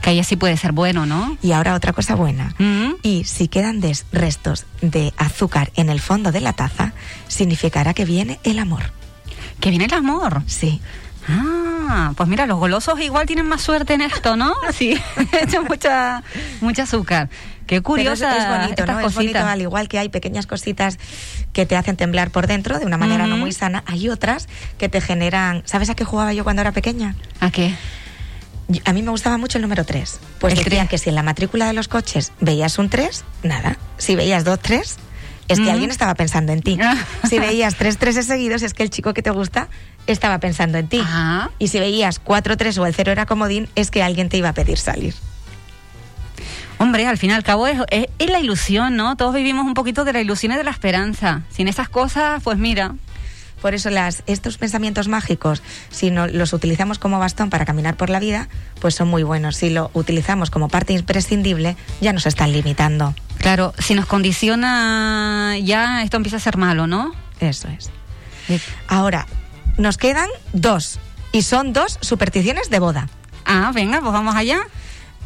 Que 0.00 0.10
ahí 0.10 0.24
sí 0.24 0.34
puede 0.36 0.56
ser 0.56 0.72
bueno, 0.72 1.06
¿no? 1.06 1.36
Y 1.42 1.52
ahora 1.52 1.74
otra 1.74 1.92
cosa 1.92 2.14
buena. 2.16 2.54
Y 3.02 3.24
si 3.24 3.46
quedan 3.48 3.80
des- 3.80 4.04
restos 4.12 4.66
de 4.80 5.12
azúcar 5.16 5.70
en 5.76 5.88
el 5.90 6.00
fondo 6.00 6.32
de 6.32 6.40
la 6.40 6.52
taza, 6.52 6.92
significará 7.28 7.94
que 7.94 8.04
viene 8.04 8.40
el 8.42 8.58
amor. 8.58 8.82
Que 9.60 9.70
viene 9.70 9.84
el 9.84 9.94
amor. 9.94 10.42
Sí. 10.46 10.80
Ah, 11.28 12.12
pues 12.16 12.28
mira, 12.28 12.46
los 12.46 12.58
golosos 12.58 12.98
igual 13.00 13.26
tienen 13.26 13.46
más 13.46 13.62
suerte 13.62 13.94
en 13.94 14.00
esto, 14.02 14.36
¿no? 14.36 14.54
Sí, 14.74 14.98
echan 15.40 15.64
mucha, 15.68 16.22
mucha 16.60 16.82
azúcar. 16.82 17.28
Qué 17.66 17.80
Pero 17.80 18.12
es, 18.12 18.20
curiosa 18.20 18.36
es 18.36 18.48
bonito, 18.48 18.86
¿no? 18.86 19.00
Es 19.00 19.14
bonito, 19.14 19.38
al 19.38 19.60
igual 19.60 19.88
que 19.88 19.98
hay 19.98 20.08
pequeñas 20.08 20.46
cositas 20.46 20.98
que 21.52 21.66
te 21.66 21.76
hacen 21.76 21.96
temblar 21.96 22.30
por 22.30 22.46
dentro 22.46 22.78
de 22.78 22.86
una 22.86 22.98
manera 22.98 23.26
no 23.26 23.36
muy 23.36 23.52
sana, 23.52 23.84
hay 23.86 24.08
otras 24.08 24.48
que 24.78 24.88
te 24.88 25.00
generan... 25.00 25.62
¿Sabes 25.64 25.90
a 25.90 25.94
qué 25.94 26.04
jugaba 26.04 26.32
yo 26.32 26.44
cuando 26.44 26.62
era 26.62 26.72
pequeña? 26.72 27.14
¿A 27.40 27.50
qué? 27.50 27.74
A 28.84 28.92
mí 28.92 29.02
me 29.02 29.10
gustaba 29.10 29.38
mucho 29.38 29.58
el 29.58 29.62
número 29.62 29.84
3. 29.84 30.20
Pues 30.38 30.52
El 30.54 30.64
decían 30.64 30.86
tres. 30.86 30.90
que 30.90 30.98
si 30.98 31.10
en 31.10 31.14
la 31.14 31.22
matrícula 31.22 31.66
de 31.66 31.72
los 31.72 31.88
coches 31.88 32.32
veías 32.40 32.78
un 32.78 32.88
3, 32.88 33.24
nada. 33.42 33.76
Si 33.98 34.16
veías 34.16 34.44
dos 34.44 34.60
3, 34.60 34.96
es 35.48 35.60
que 35.60 35.70
alguien 35.70 35.90
estaba 35.90 36.14
pensando 36.14 36.52
en 36.52 36.62
ti. 36.62 36.78
si 37.28 37.38
veías 37.38 37.74
tres 37.76 37.98
3 37.98 38.24
seguidos, 38.24 38.62
es 38.62 38.74
que 38.74 38.82
el 38.82 38.90
chico 38.90 39.12
que 39.12 39.22
te 39.22 39.30
gusta 39.30 39.68
estaba 40.06 40.38
pensando 40.38 40.78
en 40.78 40.88
ti. 40.88 41.02
Ah. 41.04 41.50
Y 41.58 41.68
si 41.68 41.80
veías 41.80 42.18
4 42.18 42.56
3 42.56 42.78
o 42.78 42.86
el 42.86 42.94
0 42.94 43.12
era 43.12 43.26
comodín, 43.26 43.68
es 43.74 43.90
que 43.90 44.02
alguien 44.02 44.28
te 44.28 44.36
iba 44.38 44.48
a 44.48 44.54
pedir 44.54 44.78
salir. 44.78 45.14
Hombre, 46.82 47.06
al 47.06 47.16
fin 47.18 47.30
y 47.30 47.32
al 47.32 47.42
cabo 47.44 47.66
es, 47.66 47.78
es- 47.90 48.08
es 48.18 48.30
la 48.30 48.40
ilusión, 48.40 48.96
¿no? 48.96 49.16
Todos 49.16 49.34
vivimos 49.34 49.64
un 49.66 49.74
poquito 49.74 50.04
de 50.04 50.12
la 50.12 50.20
ilusión 50.20 50.52
y 50.52 50.56
de 50.56 50.64
la 50.64 50.70
esperanza. 50.72 51.42
Sin 51.50 51.68
esas 51.68 51.88
cosas, 51.88 52.42
pues 52.42 52.58
mira, 52.58 52.94
Por 53.62 53.74
eso 53.74 53.90
las, 53.90 54.24
estos 54.26 54.58
pensamientos 54.58 55.06
mágicos, 55.06 55.62
si 55.88 56.10
no, 56.10 56.26
los 56.26 56.52
utilizamos 56.52 56.98
como 56.98 57.20
bastón 57.20 57.48
para 57.48 57.64
caminar 57.64 57.94
por 57.96 58.10
la 58.10 58.18
vida, 58.18 58.48
pues 58.80 58.96
son 58.96 59.06
muy 59.06 59.22
buenos. 59.22 59.54
Si 59.54 59.70
lo 59.70 59.88
utilizamos 59.94 60.50
como 60.50 60.68
parte 60.68 60.94
imprescindible, 60.94 61.76
ya 62.00 62.12
nos 62.12 62.26
están 62.26 62.50
limitando. 62.50 63.14
claro, 63.38 63.72
si 63.78 63.94
nos 63.94 64.06
condiciona 64.06 65.56
ya 65.62 66.02
esto 66.02 66.16
empieza 66.16 66.38
a 66.38 66.40
ser 66.40 66.56
malo, 66.56 66.88
¿no? 66.88 67.12
Eso 67.38 67.68
es. 67.68 67.90
Ahora, 68.88 69.28
nos 69.78 69.96
quedan 69.96 70.28
dos, 70.52 70.98
y 71.30 71.42
son 71.42 71.72
dos 71.72 71.98
supersticiones 72.00 72.68
de 72.68 72.80
boda. 72.80 73.08
Ah, 73.44 73.70
venga, 73.72 74.00
pues 74.00 74.12
vamos 74.12 74.34
allá. 74.34 74.58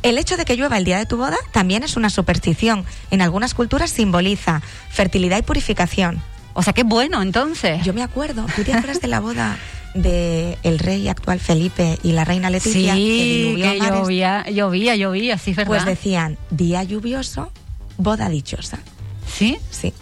El 0.03 0.19
hecho 0.19 0.37
de 0.37 0.45
que 0.45 0.57
llueva 0.57 0.79
el 0.79 0.85
día 0.85 0.99
de 0.99 1.07
tu 1.07 1.17
boda 1.17 1.37
también 1.53 1.83
es 1.83 1.97
una 1.97 2.11
superstición. 2.11 2.85
En 3.11 3.23
algunas 3.23 3.55
culturas 3.55 3.91
simboliza 3.91 4.63
fertilidad 4.91 5.39
y 5.39 5.43
purificación. 5.43 6.23
O 6.55 6.63
sea, 6.63 6.73
qué 6.73 6.85
bueno, 6.85 7.23
entonces. 7.23 7.83
Yo 7.85 7.93
me 7.93 8.03
acuerdo, 8.03 8.47
¿tú 8.55 8.63
te 8.63 8.73
acuerdas 8.73 9.01
de 9.01 9.09
la 9.09 9.21
boda 9.21 9.59
de 9.95 10.59
el 10.63 10.79
rey 10.79 11.09
actual 11.09 11.41
Felipe 11.41 11.99
y 12.03 12.13
la 12.13 12.25
reina 12.25 12.51
Leticia? 12.51 12.95
sí, 12.95 13.55
que 13.57 13.79
mares? 13.79 13.99
llovía, 13.99 14.45
llovía, 14.51 14.97
llovía, 14.97 15.39
sí, 15.39 15.51
es 15.51 15.57
verdad. 15.57 15.69
Pues 15.71 15.85
decían, 15.85 16.39
día 16.51 16.83
lluvioso, 16.83 17.51
boda 17.99 18.29
dichosa. 18.29 18.79
¿Sí? 19.27 19.59
Sí. 19.71 19.93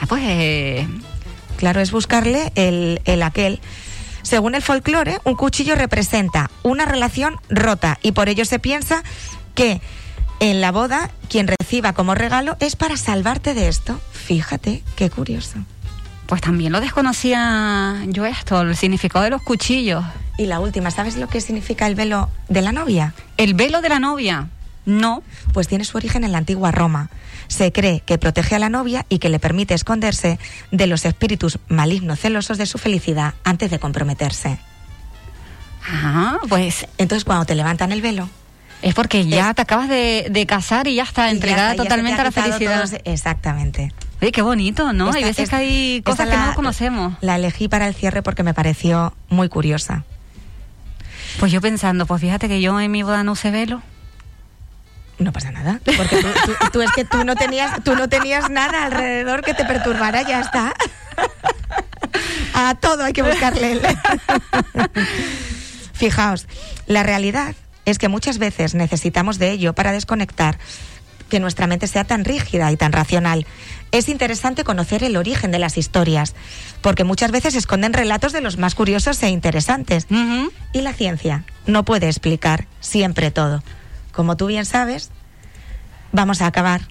Ah, 0.00 0.06
pues... 0.08 0.22
eh, 0.24 0.88
Claro, 1.56 1.82
es 1.82 1.90
buscarle 1.90 2.52
el, 2.54 3.02
el 3.04 3.22
aquel. 3.22 3.60
Según 4.22 4.54
el 4.54 4.62
folclore, 4.62 5.18
un 5.24 5.34
cuchillo 5.34 5.74
representa 5.74 6.50
una 6.62 6.84
relación 6.84 7.40
rota 7.48 7.98
y 8.02 8.12
por 8.12 8.28
ello 8.28 8.44
se 8.44 8.58
piensa 8.58 9.02
que 9.54 9.80
en 10.40 10.60
la 10.60 10.72
boda 10.72 11.10
quien 11.28 11.48
reciba 11.48 11.92
como 11.92 12.14
regalo 12.14 12.56
es 12.60 12.76
para 12.76 12.96
salvarte 12.96 13.54
de 13.54 13.68
esto. 13.68 14.00
Fíjate, 14.12 14.82
qué 14.96 15.10
curioso. 15.10 15.58
Pues 16.26 16.40
también 16.40 16.72
lo 16.72 16.80
desconocía 16.80 18.02
yo 18.06 18.24
esto, 18.24 18.60
el 18.60 18.76
significado 18.76 19.24
de 19.24 19.30
los 19.30 19.42
cuchillos. 19.42 20.04
Y 20.38 20.46
la 20.46 20.60
última, 20.60 20.90
¿sabes 20.90 21.16
lo 21.16 21.28
que 21.28 21.40
significa 21.40 21.86
el 21.86 21.94
velo 21.94 22.30
de 22.48 22.62
la 22.62 22.72
novia? 22.72 23.14
El 23.36 23.54
velo 23.54 23.80
de 23.82 23.88
la 23.88 23.98
novia. 23.98 24.48
No. 24.86 25.22
Pues 25.52 25.68
tiene 25.68 25.84
su 25.84 25.96
origen 25.98 26.24
en 26.24 26.32
la 26.32 26.38
antigua 26.38 26.70
Roma. 26.72 27.10
Se 27.48 27.72
cree 27.72 28.00
que 28.00 28.18
protege 28.18 28.54
a 28.56 28.58
la 28.58 28.68
novia 28.68 29.04
y 29.08 29.18
que 29.18 29.28
le 29.28 29.38
permite 29.38 29.74
esconderse 29.74 30.38
de 30.70 30.86
los 30.86 31.04
espíritus 31.04 31.58
malignos 31.68 32.20
celosos 32.20 32.58
de 32.58 32.66
su 32.66 32.78
felicidad 32.78 33.34
antes 33.44 33.70
de 33.70 33.78
comprometerse. 33.78 34.58
Ah, 35.88 36.38
pues 36.48 36.86
Entonces, 36.98 37.24
cuando 37.24 37.44
te 37.46 37.54
levantan 37.54 37.90
el 37.92 38.02
velo, 38.02 38.28
es 38.82 38.94
porque 38.94 39.26
ya 39.26 39.50
Es- 39.50 39.56
te 39.56 39.62
acabas 39.62 39.88
de, 39.88 40.28
de 40.30 40.46
casar 40.46 40.86
y 40.86 40.94
ya 40.96 41.02
está 41.02 41.22
y 41.22 41.26
ya 41.26 41.30
entregada 41.32 41.70
está, 41.72 41.82
ya 41.82 41.88
totalmente 41.88 42.20
a 42.20 42.24
la 42.24 42.32
felicidad. 42.32 43.00
exactamente. 43.04 43.92
Oye, 44.22 44.32
qué 44.32 44.42
bonito, 44.42 44.92
¿no? 44.92 45.10
Hay 45.12 45.24
veces 45.24 45.44
esta- 45.44 45.58
que 45.58 45.64
hay 45.64 46.02
cosas 46.02 46.28
que 46.28 46.36
la- 46.36 46.46
no 46.46 46.54
conocemos. 46.54 47.14
La 47.22 47.36
elegí 47.36 47.68
para 47.68 47.86
el 47.88 47.94
cierre 47.94 48.22
porque 48.22 48.42
me 48.42 48.52
pareció 48.54 49.14
muy 49.30 49.48
curiosa. 49.48 50.04
Pues 51.38 51.50
yo 51.52 51.60
pensando, 51.60 52.06
pues 52.06 52.20
fíjate 52.20 52.46
que 52.48 52.60
yo 52.60 52.78
en 52.80 52.90
mi 52.90 53.02
boda 53.02 53.24
no 53.24 53.32
usé 53.32 53.50
velo. 53.50 53.82
No 55.20 55.32
pasa 55.32 55.52
nada, 55.52 55.80
porque 55.84 56.16
tú, 56.16 56.28
tú- 56.46 56.70
tú 56.72 56.82
es 56.82 56.90
que 56.92 57.04
tú 57.04 57.22
no 57.24 57.36
tenías, 57.36 57.84
tú 57.84 57.94
no 57.94 58.08
tenías 58.08 58.50
nada 58.50 58.84
alrededor 58.86 59.42
que 59.44 59.54
te 59.54 59.64
perturbara, 59.64 60.22
ya 60.22 60.40
está. 60.40 60.74
A 62.54 62.74
todo 62.74 63.04
hay 63.04 63.12
que 63.12 63.22
buscarle. 63.22 63.80
Fijaos, 65.92 66.46
la 66.86 67.02
realidad 67.02 67.54
es 67.84 67.98
que 67.98 68.08
muchas 68.08 68.38
veces 68.38 68.74
necesitamos 68.74 69.38
de 69.38 69.50
ello 69.50 69.74
para 69.74 69.92
desconectar 69.92 70.58
que 71.28 71.38
nuestra 71.38 71.66
mente 71.68 71.86
sea 71.86 72.04
tan 72.04 72.24
rígida 72.24 72.72
y 72.72 72.76
tan 72.76 72.90
racional. 72.92 73.46
Es 73.92 74.08
interesante 74.08 74.64
conocer 74.64 75.04
el 75.04 75.16
origen 75.16 75.50
de 75.52 75.58
las 75.60 75.76
historias, 75.78 76.34
porque 76.80 77.04
muchas 77.04 77.30
veces 77.30 77.54
esconden 77.54 77.92
relatos 77.92 78.32
de 78.32 78.40
los 78.40 78.56
más 78.56 78.74
curiosos 78.74 79.22
e 79.22 79.28
interesantes. 79.28 80.06
Y 80.72 80.80
la 80.80 80.92
ciencia 80.92 81.44
no 81.66 81.84
puede 81.84 82.08
explicar 82.08 82.66
siempre 82.80 83.30
todo. 83.30 83.62
Como 84.12 84.36
tú 84.36 84.46
bien 84.46 84.64
sabes, 84.64 85.10
vamos 86.12 86.42
a 86.42 86.46
acabar 86.46 86.82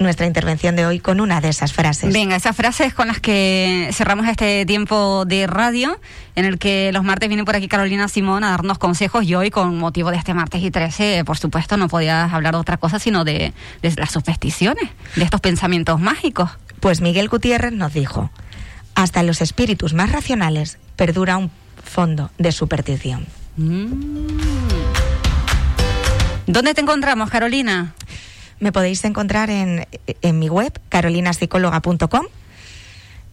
nuestra 0.00 0.26
intervención 0.26 0.76
de 0.76 0.86
hoy 0.86 0.98
con 0.98 1.20
una 1.20 1.40
de 1.40 1.50
esas 1.50 1.72
frases. 1.72 2.12
Venga, 2.12 2.34
esas 2.34 2.56
frases 2.56 2.94
con 2.94 3.08
las 3.08 3.20
que 3.20 3.90
cerramos 3.92 4.26
este 4.26 4.64
tiempo 4.64 5.24
de 5.26 5.46
radio, 5.46 6.00
en 6.36 6.46
el 6.46 6.58
que 6.58 6.90
los 6.92 7.04
martes 7.04 7.28
viene 7.28 7.44
por 7.44 7.54
aquí 7.54 7.68
Carolina 7.68 8.08
Simón 8.08 8.42
a 8.42 8.50
darnos 8.50 8.78
consejos 8.78 9.24
y 9.24 9.34
hoy, 9.34 9.50
con 9.50 9.78
motivo 9.78 10.10
de 10.10 10.16
este 10.16 10.32
martes 10.32 10.62
y 10.62 10.70
13, 10.70 11.24
por 11.24 11.36
supuesto, 11.36 11.76
no 11.76 11.88
podías 11.88 12.32
hablar 12.32 12.54
de 12.54 12.60
otra 12.60 12.78
cosa 12.78 12.98
sino 12.98 13.24
de, 13.24 13.52
de 13.82 13.94
las 13.96 14.10
supersticiones, 14.10 14.88
de 15.16 15.24
estos 15.24 15.40
pensamientos 15.40 16.00
mágicos. 16.00 16.50
Pues 16.80 17.02
Miguel 17.02 17.28
Gutiérrez 17.28 17.72
nos 17.72 17.92
dijo, 17.92 18.30
hasta 18.94 19.20
en 19.20 19.26
los 19.26 19.42
espíritus 19.42 19.92
más 19.92 20.10
racionales 20.10 20.78
perdura 20.96 21.36
un 21.36 21.50
fondo 21.84 22.30
de 22.38 22.52
superstición. 22.52 23.26
Mm. 23.56 24.69
¿Dónde 26.52 26.74
te 26.74 26.80
encontramos, 26.80 27.30
Carolina? 27.30 27.94
Me 28.58 28.72
podéis 28.72 29.04
encontrar 29.04 29.50
en, 29.50 29.86
en 30.20 30.38
mi 30.40 30.48
web, 30.48 30.72
carolinapsicóloga.com, 30.88 32.26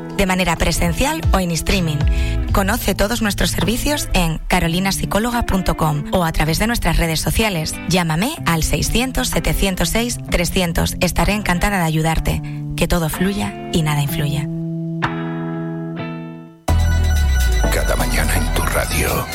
de 0.21 0.27
manera 0.27 0.55
presencial 0.55 1.19
o 1.33 1.39
en 1.39 1.49
streaming. 1.49 1.97
Conoce 2.53 2.93
todos 2.93 3.23
nuestros 3.23 3.49
servicios 3.49 4.07
en 4.13 4.37
carolinasicóloga.com 4.37 6.03
o 6.11 6.23
a 6.23 6.31
través 6.31 6.59
de 6.59 6.67
nuestras 6.67 6.97
redes 6.97 7.21
sociales. 7.21 7.73
Llámame 7.89 8.35
al 8.45 8.61
600-706-300. 8.61 11.03
Estaré 11.03 11.33
encantada 11.33 11.79
de 11.79 11.85
ayudarte. 11.85 12.39
Que 12.77 12.87
todo 12.87 13.09
fluya 13.09 13.51
y 13.73 13.81
nada 13.81 14.03
influya. 14.03 14.47
Cada 17.73 17.95
mañana 17.95 18.35
en 18.35 18.53
tu 18.53 18.61
radio 18.61 19.25